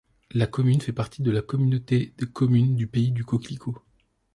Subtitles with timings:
[0.31, 3.77] La commune fait partie de la communauté de communes du Pays du Coquelicot.